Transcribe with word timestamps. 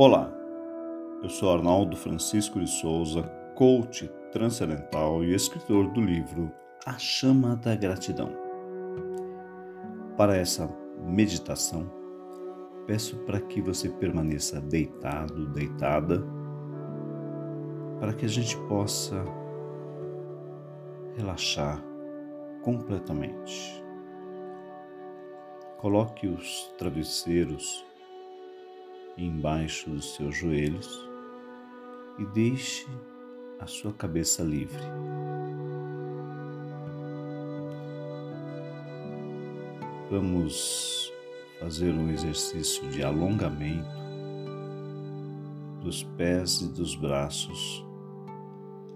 Olá, 0.00 0.32
eu 1.24 1.28
sou 1.28 1.52
Arnaldo 1.52 1.96
Francisco 1.96 2.60
de 2.60 2.70
Souza, 2.70 3.24
coach 3.56 4.08
transcendental 4.30 5.24
e 5.24 5.34
escritor 5.34 5.90
do 5.90 6.00
livro 6.00 6.52
A 6.86 6.96
Chama 6.96 7.56
da 7.56 7.74
Gratidão. 7.74 8.30
Para 10.16 10.36
essa 10.36 10.70
meditação, 11.02 11.90
peço 12.86 13.16
para 13.24 13.40
que 13.40 13.60
você 13.60 13.88
permaneça 13.88 14.60
deitado, 14.60 15.48
deitada, 15.48 16.24
para 17.98 18.12
que 18.12 18.24
a 18.24 18.28
gente 18.28 18.56
possa 18.68 19.24
relaxar 21.16 21.82
completamente. 22.62 23.82
Coloque 25.78 26.28
os 26.28 26.72
travesseiros 26.78 27.87
embaixo 29.24 29.90
dos 29.90 30.14
seus 30.14 30.36
joelhos 30.36 31.08
e 32.18 32.26
deixe 32.26 32.86
a 33.58 33.66
sua 33.66 33.92
cabeça 33.92 34.42
livre. 34.42 34.82
Vamos 40.10 41.12
fazer 41.60 41.92
um 41.92 42.10
exercício 42.10 42.88
de 42.90 43.02
alongamento 43.02 43.98
dos 45.82 46.02
pés 46.02 46.60
e 46.60 46.68
dos 46.68 46.94
braços, 46.94 47.84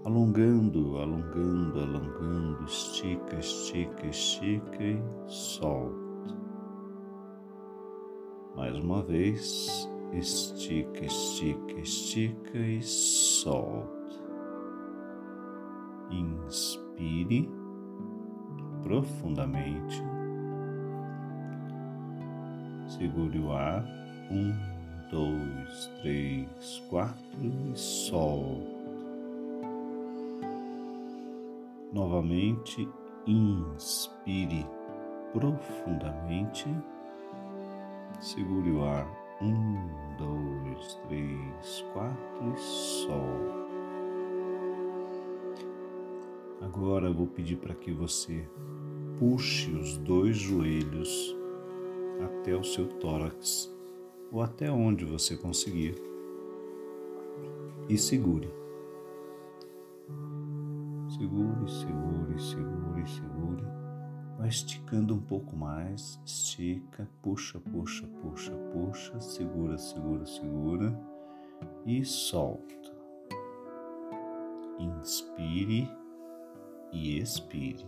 alongando, 0.03 0.97
alongando, 0.97 1.79
alongando, 1.79 2.63
estica, 2.65 3.37
estica, 3.37 4.07
estica 4.07 4.83
e 4.83 5.01
solta. 5.27 6.03
Mais 8.55 8.77
uma 8.77 9.01
vez, 9.01 9.89
estica, 10.17 11.05
estica, 11.05 11.79
estica 11.79 12.57
e 12.57 12.81
solta. 12.81 13.91
Inspire 16.11 17.49
profundamente. 18.83 20.01
Segure 22.87 23.39
o 23.39 23.51
ar. 23.51 23.83
Um, 24.31 24.53
dois, 25.09 25.87
três, 26.01 26.79
quatro 26.89 27.17
e 27.41 27.75
solta. 27.75 28.73
Novamente, 31.91 32.87
inspire 33.27 34.65
profundamente. 35.33 36.65
Segure 38.19 38.71
o 38.71 38.85
ar 38.85 39.22
um, 39.43 40.15
dois, 40.17 40.95
três, 41.07 41.85
quatro 41.93 42.53
e 42.53 42.57
sol. 42.57 43.63
Agora 46.61 47.11
vou 47.11 47.27
pedir 47.27 47.57
para 47.57 47.75
que 47.75 47.91
você 47.91 48.47
puxe 49.19 49.71
os 49.71 49.97
dois 49.97 50.37
joelhos 50.37 51.35
até 52.23 52.55
o 52.55 52.63
seu 52.63 52.87
tórax 52.87 53.71
ou 54.31 54.41
até 54.41 54.71
onde 54.71 55.05
você 55.05 55.35
conseguir 55.35 55.95
e. 57.89 57.97
Segure, 57.97 58.49
segure, 61.09 61.69
segure, 61.69 62.39
segure. 62.39 62.82
Esticando 64.53 65.15
um 65.15 65.19
pouco 65.19 65.57
mais, 65.57 66.21
estica, 66.23 67.09
puxa, 67.23 67.59
puxa, 67.59 68.05
puxa, 68.21 68.51
puxa, 68.71 69.19
segura, 69.19 69.79
segura, 69.79 70.27
segura 70.27 70.95
e 71.87 72.05
solta. 72.05 72.93
Inspire 74.77 75.89
e 76.91 77.17
expire. 77.17 77.83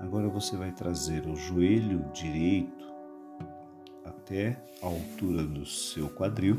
Agora 0.00 0.28
você 0.28 0.56
vai 0.56 0.72
trazer 0.72 1.24
o 1.28 1.36
joelho 1.36 2.10
direito 2.12 2.84
até 4.04 4.60
a 4.82 4.86
altura 4.86 5.44
do 5.44 5.64
seu 5.64 6.08
quadril 6.08 6.58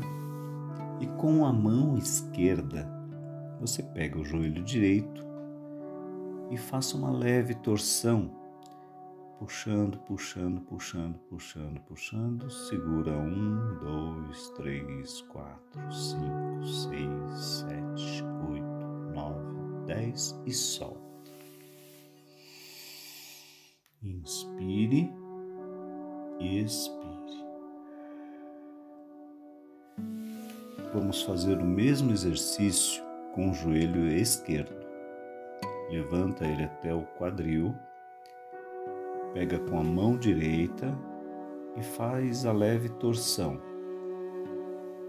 e 1.02 1.06
com 1.20 1.44
a 1.44 1.52
mão 1.52 1.98
esquerda 1.98 2.88
você 3.60 3.82
pega 3.82 4.18
o 4.18 4.24
joelho 4.24 4.64
direito 4.64 5.27
e 6.50 6.56
faça 6.56 6.96
uma 6.96 7.10
leve 7.10 7.54
torção, 7.54 8.30
puxando, 9.38 9.98
puxando, 9.98 10.60
puxando, 10.62 11.18
puxando, 11.28 11.80
puxando. 11.82 12.50
Segura 12.50 13.12
um, 13.12 13.78
dois, 13.78 14.50
três, 14.50 15.20
quatro, 15.22 15.92
cinco, 15.92 16.66
seis, 16.66 17.66
sete, 17.66 18.24
oito, 18.50 19.14
nove, 19.14 19.86
dez 19.86 20.38
e 20.46 20.52
solta. 20.52 20.98
Inspire, 24.02 25.12
expire. 26.40 27.08
Vamos 30.94 31.22
fazer 31.22 31.58
o 31.58 31.64
mesmo 31.64 32.12
exercício 32.12 33.02
com 33.34 33.50
o 33.50 33.54
joelho 33.54 34.08
esquerdo 34.08 34.77
levanta 35.88 36.44
ele 36.46 36.64
até 36.64 36.94
o 36.94 37.02
quadril, 37.18 37.74
pega 39.32 39.58
com 39.58 39.78
a 39.78 39.82
mão 39.82 40.16
direita 40.16 40.96
e 41.76 41.82
faz 41.82 42.44
a 42.44 42.52
leve 42.52 42.88
torção. 42.90 43.60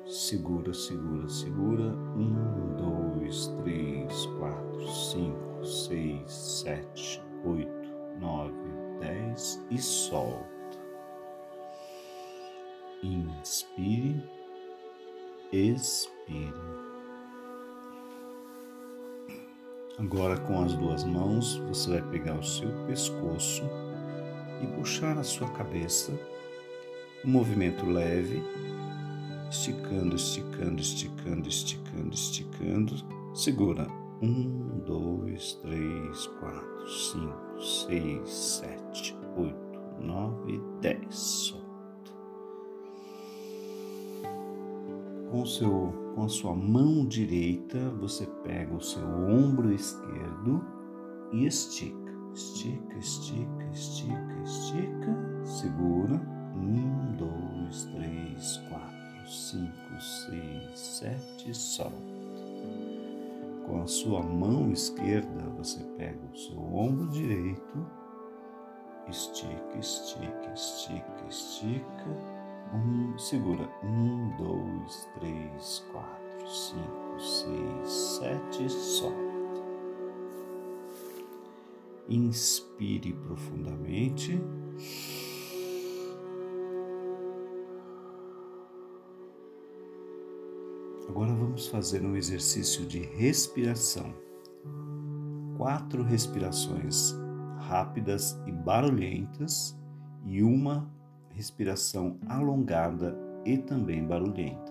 Segura, 0.06 0.74
segura, 0.74 1.30
segura. 1.30 1.84
Um, 1.84 2.76
dois, 2.76 3.48
três, 3.62 4.26
quatro, 4.40 4.88
cinco, 4.88 5.64
seis, 5.64 6.32
sete, 6.32 7.22
oito, 7.46 7.90
nove, 8.20 8.54
dez 9.00 9.64
e 9.70 9.78
solta. 9.78 10.50
Inspire, 13.04 14.24
expire. 15.52 16.89
Agora, 20.00 20.38
com 20.38 20.64
as 20.64 20.74
duas 20.76 21.04
mãos, 21.04 21.58
você 21.68 21.90
vai 21.90 22.02
pegar 22.04 22.40
o 22.40 22.44
seu 22.44 22.70
pescoço 22.88 23.64
e 24.64 24.68
puxar 24.68 25.18
a 25.18 25.24
sua 25.24 25.50
cabeça, 25.50 26.18
um 27.26 27.32
movimento 27.32 27.86
leve, 27.86 28.42
esticando, 29.52 30.16
esticando, 30.16 30.82
esticando, 30.82 31.50
esticando, 31.50 32.14
esticando. 32.14 32.96
Segura. 33.36 33.88
Um, 34.22 34.80
dois, 34.86 35.56
três, 35.62 36.28
quatro, 36.40 36.90
cinco, 36.90 37.62
seis, 37.62 38.30
sete, 38.30 39.18
oito, 39.36 40.02
nove, 40.02 40.62
dez. 40.82 41.59
Com, 45.32 45.46
seu, 45.46 46.14
com 46.16 46.24
a 46.24 46.28
sua 46.28 46.56
mão 46.56 47.06
direita, 47.06 47.78
você 48.00 48.26
pega 48.44 48.74
o 48.74 48.82
seu 48.82 49.06
ombro 49.06 49.72
esquerdo 49.72 50.66
e 51.32 51.46
estica. 51.46 52.10
Estica, 52.34 52.98
estica, 52.98 53.70
estica, 53.72 54.42
estica. 54.44 55.44
Segura. 55.44 56.16
Um, 56.56 57.16
dois, 57.16 57.86
três, 57.86 58.58
quatro, 58.70 59.30
cinco, 59.30 60.02
seis, 60.02 60.80
sete. 60.80 61.56
Solta. 61.56 61.96
Com 63.68 63.84
a 63.84 63.88
sua 63.88 64.24
mão 64.24 64.72
esquerda, 64.72 65.44
você 65.58 65.84
pega 65.96 66.20
o 66.34 66.38
seu 66.38 66.60
ombro 66.60 67.08
direito. 67.10 67.86
Estica, 69.08 69.78
estica, 69.78 70.54
estica, 70.54 71.26
estica 71.28 72.39
um, 72.74 73.18
segura. 73.18 73.70
Um, 73.84 74.36
dois, 74.38 75.08
três, 75.20 75.86
quatro, 75.92 76.48
cinco, 76.48 77.20
seis, 77.20 77.90
sete, 77.90 78.70
solta. 78.70 79.30
Inspire 82.08 83.14
profundamente. 83.14 84.42
Agora 91.08 91.34
vamos 91.34 91.68
fazer 91.68 92.04
um 92.04 92.16
exercício 92.16 92.86
de 92.86 93.00
respiração. 93.00 94.14
Quatro 95.58 96.04
respirações 96.04 97.14
rápidas 97.58 98.40
e 98.48 98.52
barulhentas 98.52 99.78
e 100.26 100.42
uma 100.42 100.90
respiração 101.40 102.20
alongada 102.28 103.18
e 103.46 103.58
também 103.58 104.06
barulhenta. 104.06 104.69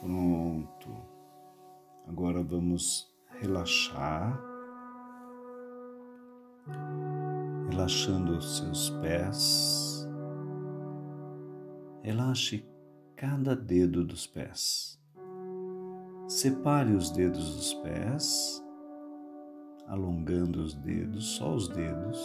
Pronto. 0.00 0.96
Agora 2.08 2.42
vamos 2.42 3.06
relaxar. 3.38 4.40
Relaxando 7.68 8.38
os 8.38 8.56
seus 8.56 8.90
pés. 9.02 10.08
Relaxe 12.02 12.66
cada 13.14 13.54
dedo 13.54 14.02
dos 14.02 14.26
pés. 14.26 14.98
Separe 16.26 16.94
os 16.94 17.10
dedos 17.10 17.56
dos 17.56 17.74
pés, 17.74 18.64
alongando 19.86 20.62
os 20.62 20.74
dedos, 20.74 21.36
só 21.36 21.54
os 21.54 21.68
dedos. 21.68 22.18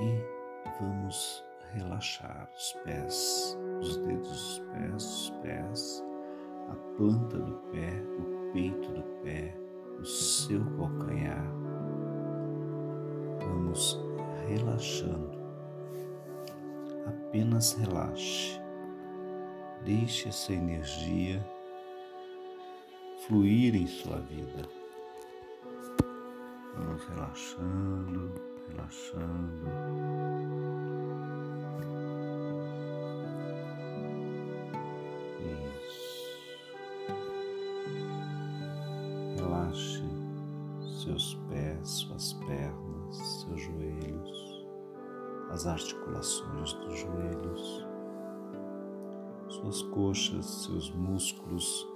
E 0.00 0.80
vamos 0.80 1.49
relaxar 1.74 2.48
os 2.56 2.72
pés, 2.84 3.58
os 3.80 3.96
dedos 3.98 4.28
dos 4.28 4.58
pés, 4.72 5.04
os 5.04 5.30
pés, 5.42 6.04
a 6.68 6.74
planta 6.96 7.38
do 7.38 7.54
pé, 7.72 8.02
o 8.18 8.52
peito 8.52 8.92
do 8.92 9.02
pé, 9.22 9.56
o 9.98 10.04
seu 10.04 10.64
calcanhar. 10.76 11.44
Vamos 13.40 13.98
relaxando. 14.48 15.38
Apenas 17.06 17.72
relaxe. 17.74 18.60
Deixe 19.84 20.28
essa 20.28 20.52
energia 20.52 21.44
fluir 23.26 23.74
em 23.74 23.86
sua 23.86 24.18
vida. 24.18 24.68
Vamos 26.74 27.04
relaxando, 27.04 28.34
relaxando. 28.68 29.70
As 45.60 45.66
articulações 45.66 46.72
dos 46.72 46.98
joelhos 47.00 47.86
suas 49.48 49.82
coxas, 49.82 50.46
seus 50.46 50.90
músculos 50.92 51.86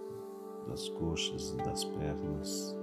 das 0.68 0.88
coxas 0.90 1.52
e 1.52 1.56
das 1.64 1.84
pernas. 1.84 2.76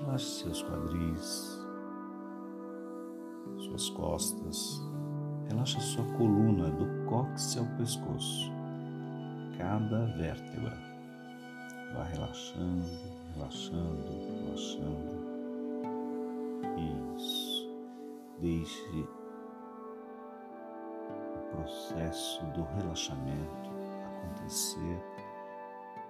Relaxe 0.00 0.42
seus 0.42 0.62
quadris, 0.64 1.64
suas 3.58 3.90
costas. 3.90 4.82
Relaxe 5.48 5.80
sua 5.80 6.04
coluna 6.16 6.70
do 6.70 7.06
cóccix 7.08 7.58
ao 7.58 7.66
pescoço, 7.76 8.50
cada 9.56 10.06
vértebra. 10.16 10.76
Vá 11.94 12.02
relaxando, 12.04 12.88
relaxando, 13.34 14.02
relaxando. 14.42 15.14
Isso. 17.16 17.43
Deixe 18.44 19.08
processo 21.50 22.44
do 22.52 22.62
relaxamento 22.76 23.70
acontecer, 24.04 25.02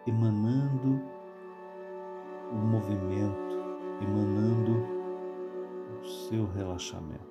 emanando 0.04 1.00
o 2.50 2.56
movimento, 2.56 3.54
emanando 4.02 4.84
o 6.00 6.04
seu 6.04 6.44
relaxamento. 6.46 7.22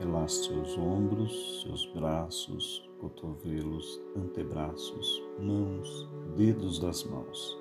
Relaxe 0.00 0.46
seus 0.46 0.76
ombros, 0.76 1.62
seus 1.62 1.86
braços, 1.92 2.90
cotovelos, 2.98 4.00
antebraços, 4.16 5.22
mãos, 5.38 6.08
dedos 6.36 6.80
das 6.80 7.04
mãos. 7.04 7.56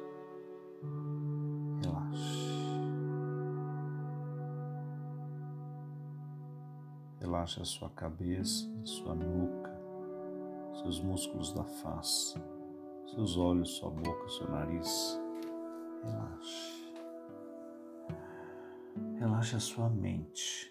Relaxe 7.48 7.62
a 7.62 7.66
sua 7.66 7.90
cabeça, 7.92 8.70
sua 8.84 9.16
nuca, 9.16 9.74
seus 10.82 11.00
músculos 11.00 11.54
da 11.54 11.64
face, 11.64 12.38
seus 13.06 13.38
olhos, 13.38 13.70
sua 13.70 13.90
boca, 13.90 14.28
seu 14.28 14.52
nariz. 14.52 15.18
Relaxe. 16.04 16.94
Relaxe 19.16 19.56
a 19.56 19.60
sua 19.62 19.90
mente. 19.90 20.70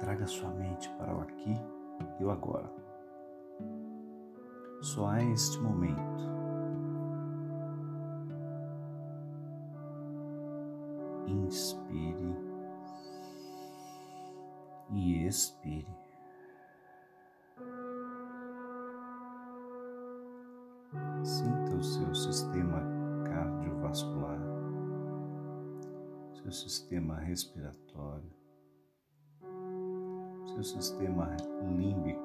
Traga 0.00 0.26
sua 0.26 0.50
mente 0.50 0.88
para 0.98 1.14
o 1.14 1.20
aqui 1.20 1.54
e 2.18 2.24
o 2.24 2.30
agora. 2.32 2.68
Só 4.82 5.06
há 5.06 5.22
este 5.22 5.56
momento. 5.60 6.24
Inspire 11.28 12.55
e 14.96 15.26
expire. 15.26 15.86
Sinta 21.22 21.74
o 21.74 21.82
seu 21.82 22.14
sistema 22.14 22.80
cardiovascular, 23.24 24.40
seu 26.32 26.50
sistema 26.50 27.16
respiratório, 27.16 28.32
seu 30.46 30.62
sistema 30.62 31.36
límbico. 31.62 32.24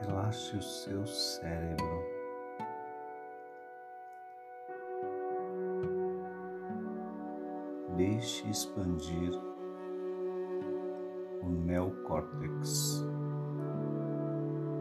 Relaxe 0.00 0.56
o 0.56 0.62
seu 0.62 1.06
cérebro. 1.06 2.13
Deixe 7.96 8.48
expandir 8.48 9.32
o 11.42 11.48
neocórtex, 11.48 13.04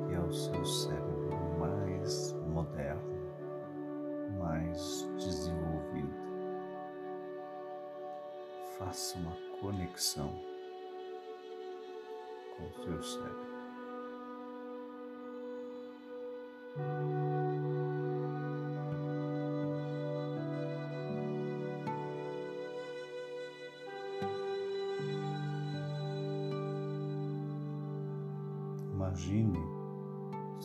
que 0.07 0.15
é 0.15 0.19
o 0.19 0.31
seu 0.31 0.65
cérebro 0.65 1.37
mais 1.59 2.33
moderno, 2.47 3.13
mais 4.39 5.07
desenvolvido. 5.17 6.23
Faça 8.77 9.19
uma 9.19 9.35
conexão 9.61 10.33
com 12.57 12.63
o 12.63 12.83
seu 12.83 13.03
cérebro. 13.03 13.53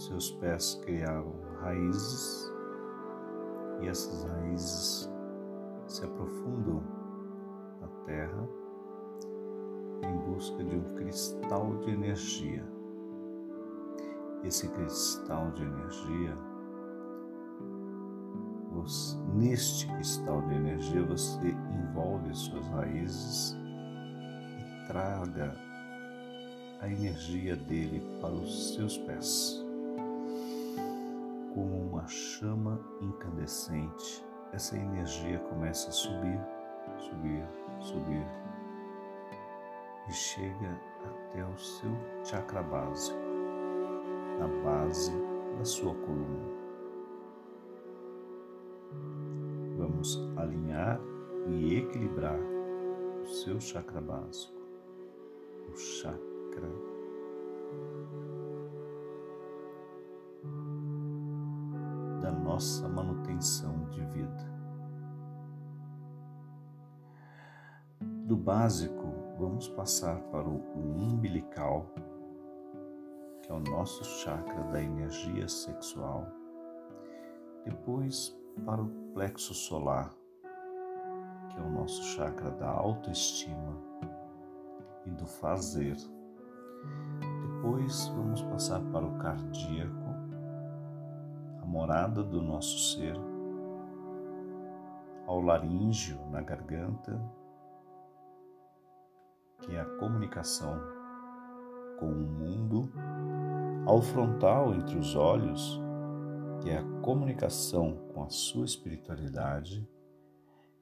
Seus 0.04 0.30
pés 0.32 0.74
criaram 0.84 1.32
raízes 1.60 2.52
e 3.80 3.88
essas 3.88 4.24
raízes 4.24 5.10
se 5.86 6.04
aprofundam 6.04 6.82
na 7.80 7.88
terra 8.04 8.48
em 10.02 10.16
busca 10.30 10.62
de 10.62 10.76
um 10.76 10.94
cristal 10.94 11.76
de 11.78 11.90
energia. 11.90 12.64
Esse 14.44 14.68
cristal 14.68 15.50
de 15.50 15.62
energia, 15.62 16.36
neste 19.34 19.86
cristal 19.88 20.42
de 20.42 20.54
energia 20.54 21.02
você 21.04 21.48
envolve 21.48 22.34
suas 22.34 22.66
raízes 22.68 23.56
e 24.58 24.86
traga 24.86 25.54
a 26.80 26.88
energia 26.88 27.56
dele 27.56 28.00
para 28.20 28.32
os 28.32 28.74
seus 28.74 28.96
pés. 28.98 29.57
Uma 31.98 32.06
chama 32.06 32.80
incandescente, 33.00 34.24
essa 34.52 34.76
energia 34.76 35.40
começa 35.50 35.88
a 35.88 35.92
subir, 35.92 36.40
subir, 36.96 37.44
subir 37.80 38.24
e 40.08 40.12
chega 40.12 40.80
até 41.04 41.44
o 41.44 41.58
seu 41.58 41.90
chakra 42.24 42.62
básico, 42.62 43.18
na 44.38 44.46
base 44.62 45.10
da 45.58 45.64
sua 45.64 45.92
coluna. 45.92 46.48
Vamos 49.76 50.22
alinhar 50.36 51.00
e 51.48 51.78
equilibrar 51.78 52.38
o 53.22 53.26
seu 53.26 53.58
chakra 53.60 54.00
básico, 54.00 54.54
o 55.68 55.76
chakra 55.76 56.70
nossa 62.58 62.88
manutenção 62.88 63.88
de 63.88 64.04
vida. 64.06 64.52
Do 68.26 68.36
básico, 68.36 69.06
vamos 69.38 69.68
passar 69.68 70.18
para 70.22 70.48
o 70.48 70.60
umbilical, 70.76 71.86
que 73.40 73.52
é 73.52 73.54
o 73.54 73.60
nosso 73.60 74.02
chakra 74.02 74.64
da 74.72 74.82
energia 74.82 75.46
sexual. 75.46 76.26
Depois, 77.64 78.36
para 78.66 78.82
o 78.82 78.88
plexo 79.14 79.54
solar, 79.54 80.12
que 81.50 81.60
é 81.60 81.62
o 81.62 81.70
nosso 81.70 82.02
chakra 82.16 82.50
da 82.50 82.70
autoestima 82.70 83.80
e 85.06 85.12
do 85.12 85.28
fazer. 85.28 85.96
Depois, 87.40 88.08
vamos 88.08 88.42
passar 88.42 88.80
para 88.90 89.06
o 89.06 89.16
cardíaco, 89.18 90.07
morada 91.68 92.22
do 92.22 92.40
nosso 92.40 92.78
ser, 92.78 93.14
ao 95.26 95.40
laríngeo 95.40 96.18
na 96.30 96.40
garganta 96.40 97.20
que 99.60 99.74
é 99.74 99.80
a 99.80 99.84
comunicação 99.84 100.80
com 101.98 102.06
o 102.06 102.26
mundo, 102.26 102.90
ao 103.86 104.00
frontal 104.00 104.72
entre 104.74 104.96
os 104.96 105.14
olhos, 105.14 105.80
que 106.60 106.70
é 106.70 106.78
a 106.78 106.84
comunicação 107.02 107.98
com 108.14 108.22
a 108.22 108.30
sua 108.30 108.64
espiritualidade, 108.64 109.86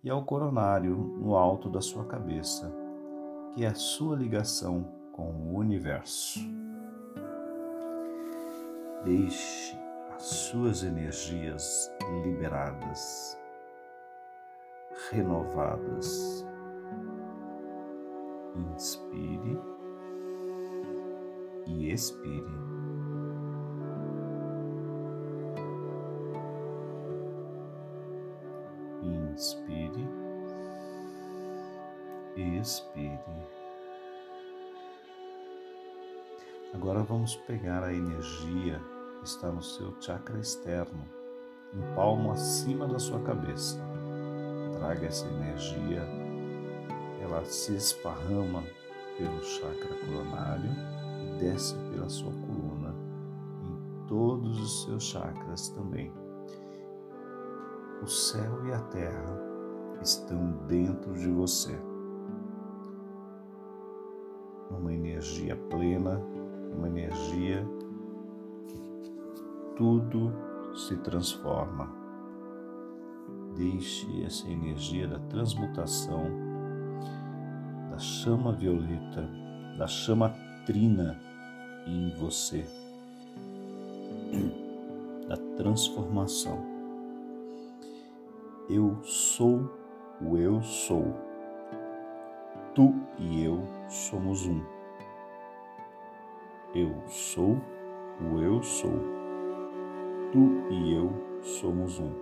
e 0.05 0.11
ao 0.11 0.25
coronário 0.25 0.95
no 0.97 1.35
alto 1.35 1.69
da 1.69 1.81
sua 1.81 2.05
cabeça, 2.05 2.73
que 3.55 3.64
é 3.64 3.69
a 3.69 3.75
sua 3.75 4.14
ligação 4.14 4.85
com 5.12 5.33
o 5.33 5.57
universo. 5.57 6.38
Deixe 9.05 9.65
suas 10.26 10.83
energias 10.83 11.88
liberadas, 12.25 13.38
renovadas 15.12 16.45
inspire 18.56 19.56
e 21.68 21.92
expire. 21.92 22.66
Inspire 29.02 30.09
e 32.35 32.59
expire. 32.59 33.21
Agora 36.75 37.04
vamos 37.04 37.37
pegar 37.37 37.85
a 37.85 37.92
energia 37.92 38.96
está 39.26 39.50
no 39.50 39.61
seu 39.61 39.92
chakra 40.00 40.38
externo, 40.38 41.04
um 41.75 41.95
palmo 41.95 42.30
acima 42.30 42.87
da 42.87 42.99
sua 42.99 43.21
cabeça. 43.21 43.76
Traga 44.78 45.06
essa 45.06 45.26
energia 45.26 46.02
ela 47.21 47.45
se 47.45 47.75
esparrama 47.75 48.62
pelo 49.18 49.42
chakra 49.42 49.97
coronário 50.06 50.71
e 51.21 51.38
desce 51.40 51.75
pela 51.90 52.09
sua 52.09 52.33
coluna, 52.33 52.95
em 53.62 54.06
todos 54.06 54.61
os 54.61 54.85
seus 54.85 55.02
chakras 55.02 55.71
também. 55.71 56.12
O 58.00 58.06
céu 58.06 58.64
e 58.66 58.73
a 58.73 58.80
terra 58.80 59.40
estão 60.02 60.52
dentro 60.68 61.14
de 61.14 61.28
você. 61.28 61.76
Uma 64.71 64.92
energia 64.92 65.56
plena, 65.68 66.23
uma 66.76 66.87
energia 66.87 67.66
tudo 69.76 70.33
se 70.75 70.97
transforma. 70.97 71.92
Deixe 73.56 74.25
essa 74.25 74.49
energia 74.49 75.06
da 75.06 75.18
transmutação 75.18 76.47
da 77.97 78.00
chama 78.00 78.52
violeta, 78.52 79.26
da 79.78 79.87
chama 79.87 80.35
trina 80.66 81.18
em 81.87 82.11
você, 82.16 82.66
da 85.26 85.37
transformação. 85.56 86.62
Eu 88.68 89.02
sou 89.02 89.73
o 90.21 90.37
eu 90.37 90.61
sou. 90.61 91.14
Tu 92.75 92.92
e 93.18 93.45
eu 93.45 93.62
somos 93.88 94.45
um. 94.47 94.61
Eu 96.75 97.02
sou 97.09 97.56
o 98.21 98.38
eu 98.40 98.62
sou. 98.62 99.25
Tu 100.33 100.73
e 100.73 100.95
eu 100.95 101.12
somos 101.42 101.99
um. 102.00 102.12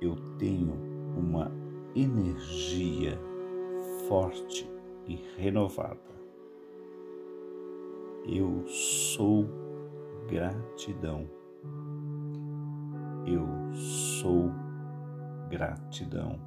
Eu 0.00 0.16
tenho 0.38 0.74
uma 1.16 1.50
energia 1.94 3.18
forte 4.08 4.70
e 5.06 5.16
renovada. 5.36 6.08
Eu 8.26 8.66
sou 8.66 9.46
gratidão. 10.28 11.26
Eu 13.26 13.46
sou 13.74 14.50
gratidão. 15.48 16.38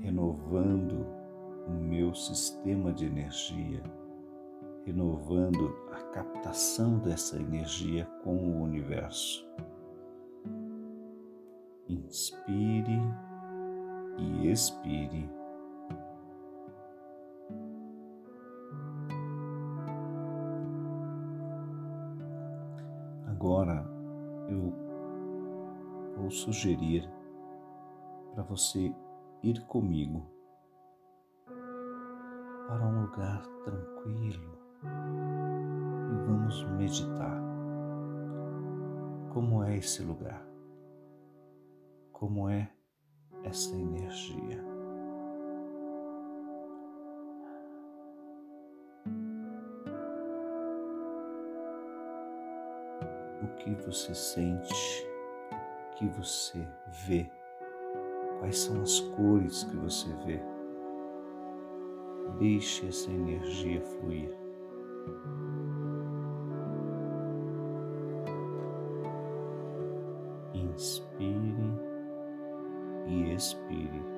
Renovando 0.00 1.06
o 1.66 1.72
meu 1.72 2.14
sistema 2.14 2.92
de 2.92 3.06
energia, 3.06 3.82
renovando 4.86 5.76
a 5.90 6.00
captação 6.12 7.00
dessa 7.00 7.36
energia 7.36 8.06
com 8.22 8.36
o 8.36 8.62
universo. 8.62 9.44
Inspire 11.88 13.00
e 14.16 14.48
expire. 14.48 15.28
Agora 23.26 23.84
eu 24.48 24.72
vou 26.16 26.30
sugerir 26.30 27.10
para 28.34 28.44
você 28.44 28.94
ir 29.42 29.60
comigo 29.66 30.24
para 32.68 32.86
um 32.86 33.02
lugar 33.02 33.44
tranquilo 33.64 34.65
e 36.12 36.26
vamos 36.26 36.64
meditar. 36.76 37.40
Como 39.32 39.62
é 39.62 39.76
esse 39.76 40.02
lugar? 40.02 40.46
Como 42.12 42.48
é 42.48 42.70
essa 43.44 43.76
energia. 43.76 44.64
O 53.42 53.48
que 53.58 53.74
você 53.86 54.14
sente, 54.14 55.06
o 55.52 55.96
que 55.96 56.08
você 56.08 56.66
vê, 57.06 57.30
quais 58.38 58.58
são 58.58 58.80
as 58.82 59.00
cores 59.00 59.64
que 59.64 59.76
você 59.76 60.12
vê. 60.24 60.40
Deixe 62.38 62.86
essa 62.88 63.10
energia 63.10 63.80
fluir. 63.82 64.45
Inspire 70.54 71.72
e 73.06 73.32
expire. 73.32 74.16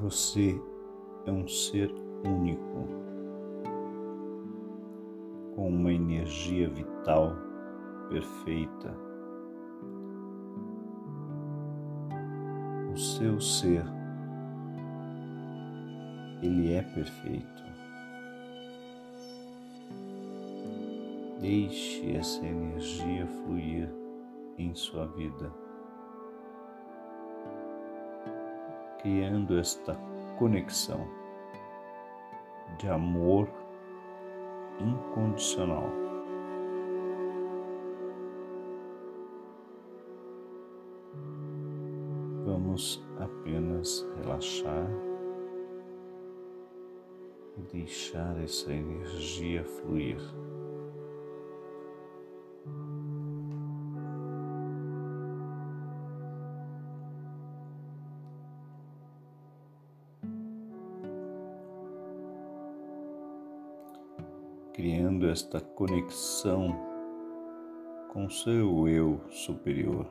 Você 0.00 0.60
é 1.26 1.30
um 1.30 1.46
ser 1.46 1.92
único, 2.24 2.88
com 5.54 5.68
uma 5.68 5.92
energia 5.92 6.68
vital 6.70 7.36
perfeita. 8.08 9.10
o 12.92 12.96
seu 12.96 13.40
ser, 13.40 13.84
ele 16.42 16.72
é 16.72 16.82
perfeito. 16.82 17.62
Deixe 21.40 22.16
essa 22.16 22.44
energia 22.44 23.26
fluir 23.26 23.88
em 24.58 24.74
sua 24.74 25.06
vida, 25.06 25.50
criando 29.02 29.58
esta 29.58 29.94
conexão 30.38 31.06
de 32.78 32.88
amor 32.88 33.48
incondicional. 34.78 35.90
Vamos 42.44 43.02
apenas 43.18 44.06
relaxar 44.16 44.88
e 47.56 47.62
deixar 47.72 48.36
essa 48.42 48.72
energia 48.72 49.64
fluir. 49.64 50.20
Criando 64.80 65.28
esta 65.28 65.60
conexão 65.60 66.74
com 68.08 68.30
seu 68.30 68.88
eu 68.88 69.20
superior. 69.28 70.06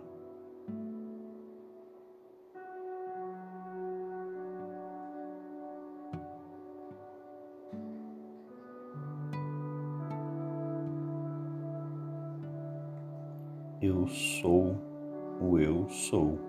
Eu 13.81 14.07
sou 14.07 14.77
o 15.41 15.57
eu 15.57 15.89
sou. 15.89 16.48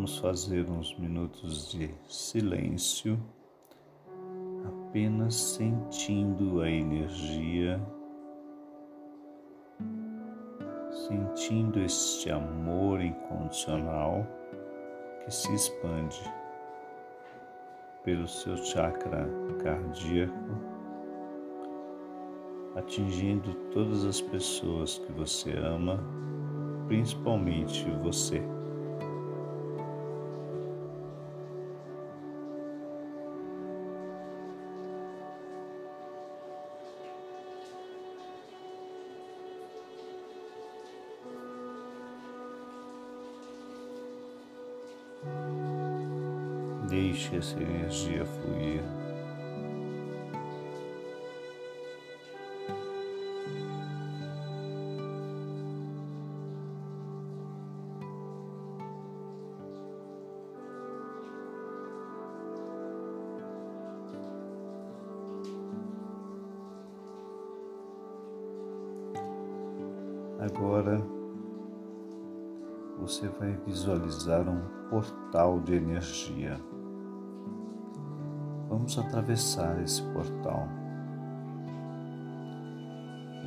Vamos 0.00 0.16
fazer 0.16 0.66
uns 0.66 0.96
minutos 0.96 1.72
de 1.72 1.90
silêncio, 2.08 3.20
apenas 4.66 5.34
sentindo 5.34 6.62
a 6.62 6.70
energia, 6.70 7.78
sentindo 11.06 11.80
este 11.80 12.30
amor 12.30 13.02
incondicional 13.02 14.26
que 15.22 15.30
se 15.30 15.54
expande 15.54 16.18
pelo 18.02 18.26
seu 18.26 18.56
chakra 18.56 19.28
cardíaco, 19.62 20.32
atingindo 22.74 23.52
todas 23.70 24.06
as 24.06 24.18
pessoas 24.18 24.96
que 24.96 25.12
você 25.12 25.52
ama, 25.58 26.02
principalmente 26.88 27.84
você. 28.02 28.42
Deixe 47.10 47.36
essa 47.36 47.60
energia 47.60 48.24
fluir. 48.24 48.84
Agora 70.38 71.04
você 73.00 73.26
vai 73.26 73.58
visualizar 73.66 74.48
um 74.48 74.60
portal 74.88 75.58
de 75.58 75.74
energia. 75.74 76.69
Vamos 78.70 78.96
atravessar 78.96 79.82
esse 79.82 80.00
portal. 80.00 80.68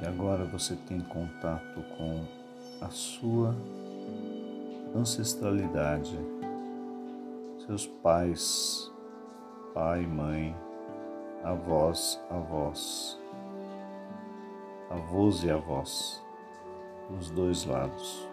E 0.01 0.05
agora 0.05 0.43
você 0.43 0.75
tem 0.75 0.99
contato 0.99 1.81
com 1.97 2.25
a 2.81 2.89
sua 2.89 3.55
ancestralidade, 4.93 6.19
seus 7.65 7.88
pais, 7.88 8.91
pai, 9.73 10.05
mãe, 10.05 10.53
avós, 11.41 12.21
avós, 12.29 13.17
avós 14.89 15.41
e 15.45 15.49
avós, 15.49 16.21
dos 17.09 17.29
dois 17.31 17.63
lados, 17.63 18.27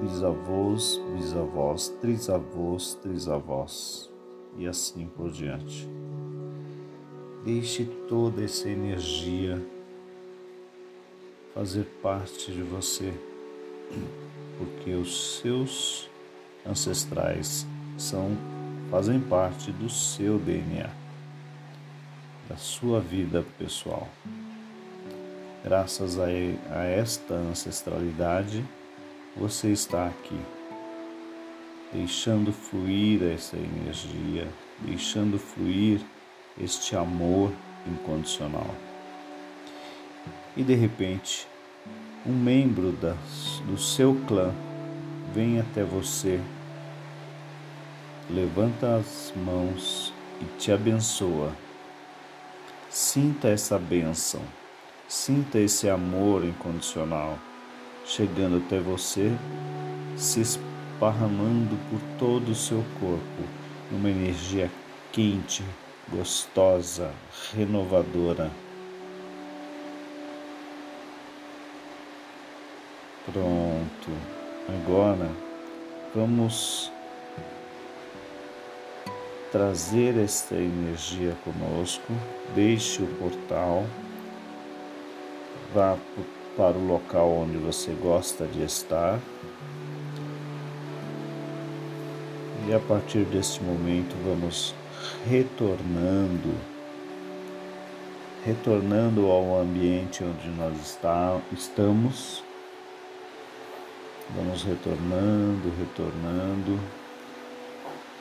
bisavós, 0.00 1.00
bisavós, 1.16 1.88
trisavós, 2.00 2.94
trisavós 3.02 4.11
e 4.56 4.66
assim 4.66 5.06
por 5.06 5.30
diante. 5.30 5.88
Deixe 7.44 7.84
toda 8.08 8.44
essa 8.44 8.68
energia 8.68 9.60
fazer 11.54 11.84
parte 12.02 12.52
de 12.52 12.62
você, 12.62 13.12
porque 14.58 14.92
os 14.92 15.38
seus 15.40 16.08
ancestrais 16.66 17.66
são 17.98 18.36
fazem 18.90 19.18
parte 19.18 19.72
do 19.72 19.88
seu 19.88 20.38
DNA, 20.38 20.90
da 22.48 22.56
sua 22.56 23.00
vida 23.00 23.44
pessoal. 23.58 24.06
Graças 25.64 26.18
a, 26.18 26.26
a 26.26 26.84
esta 26.84 27.34
ancestralidade, 27.34 28.62
você 29.36 29.68
está 29.72 30.08
aqui 30.08 30.38
deixando 31.92 32.52
fluir 32.52 33.22
essa 33.22 33.56
energia, 33.56 34.48
deixando 34.80 35.38
fluir 35.38 36.00
este 36.60 36.96
amor 36.96 37.52
incondicional. 37.86 38.74
E 40.56 40.62
de 40.62 40.74
repente, 40.74 41.46
um 42.26 42.32
membro 42.32 42.92
das, 42.92 43.62
do 43.66 43.76
seu 43.76 44.14
clã 44.26 44.52
vem 45.34 45.60
até 45.60 45.82
você, 45.82 46.40
levanta 48.30 48.96
as 48.96 49.32
mãos 49.36 50.12
e 50.40 50.44
te 50.58 50.72
abençoa. 50.72 51.52
Sinta 52.88 53.48
essa 53.48 53.78
bênção, 53.78 54.42
sinta 55.08 55.58
esse 55.58 55.88
amor 55.88 56.44
incondicional 56.44 57.38
chegando 58.04 58.58
até 58.58 58.78
você, 58.78 59.32
se 60.16 60.40
esparramando 60.40 61.76
por 61.90 62.00
todo 62.18 62.50
o 62.50 62.54
seu 62.54 62.84
corpo, 63.00 63.42
uma 63.90 64.10
energia 64.10 64.70
quente, 65.12 65.64
gostosa, 66.10 67.12
renovadora. 67.54 68.50
Pronto. 73.24 74.10
Agora 74.68 75.30
vamos 76.14 76.90
trazer 79.50 80.16
esta 80.16 80.54
energia 80.54 81.36
conosco. 81.44 82.12
Deixe 82.54 83.02
o 83.02 83.06
portal, 83.18 83.84
vá 85.74 85.96
para 86.14 86.41
o 86.58 86.86
local 86.86 87.30
onde 87.30 87.56
você 87.56 87.92
gosta 87.92 88.46
de 88.46 88.62
estar. 88.62 89.18
E 92.68 92.74
a 92.74 92.78
partir 92.78 93.24
deste 93.24 93.62
momento 93.62 94.14
vamos 94.24 94.74
retornando, 95.28 96.54
retornando 98.44 99.26
ao 99.26 99.60
ambiente 99.60 100.22
onde 100.22 100.48
nós 100.50 100.78
está, 100.80 101.40
estamos. 101.52 102.44
Vamos 104.36 104.62
retornando, 104.62 105.72
retornando. 105.78 106.78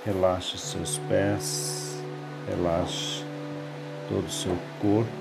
Relaxe 0.04 0.58
seus 0.58 0.98
pés, 1.08 1.92
Relaxe 2.48 3.24
todo 4.10 4.26
o 4.26 4.32
seu 4.32 4.58
corpo 4.82 5.12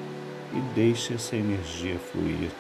e 0.52 0.60
deixe 0.74 1.14
essa 1.14 1.36
energia 1.36 1.98
fluir 1.98 2.50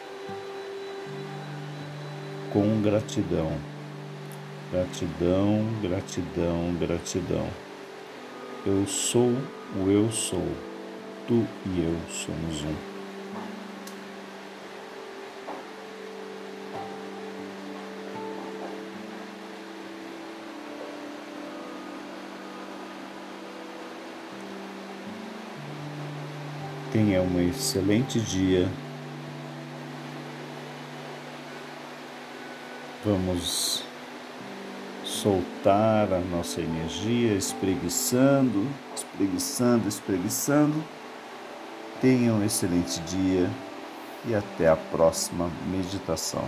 com 2.52 2.80
gratidão. 2.82 3.52
Gratidão, 4.72 5.66
gratidão, 5.82 6.74
gratidão. 6.78 7.48
Eu 8.66 8.86
sou 8.86 9.32
o 9.76 9.90
eu 9.90 10.10
sou. 10.10 10.46
Tu 11.26 11.46
e 11.66 11.84
eu 11.84 11.96
somos 12.10 12.62
um. 12.62 12.90
Tenha 26.92 27.22
um 27.22 27.40
excelente 27.48 28.20
dia. 28.20 28.68
Vamos 33.02 33.82
soltar 35.02 36.12
a 36.12 36.20
nossa 36.20 36.60
energia, 36.60 37.32
espreguiçando, 37.32 38.66
espreguiçando, 38.94 39.88
espreguiçando. 39.88 40.84
Tenha 42.02 42.34
um 42.34 42.44
excelente 42.44 43.00
dia 43.00 43.48
e 44.26 44.34
até 44.34 44.68
a 44.68 44.76
próxima 44.76 45.50
meditação. 45.70 46.44